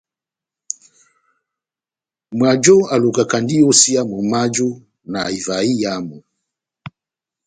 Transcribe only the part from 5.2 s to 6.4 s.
ivaha iyamu.